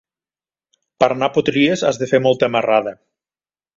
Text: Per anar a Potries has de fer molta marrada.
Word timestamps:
Per 1.03 1.09
anar 1.15 1.29
a 1.31 1.33
Potries 1.35 1.85
has 1.91 1.99
de 2.05 2.09
fer 2.13 2.23
molta 2.29 2.53
marrada. 2.57 2.95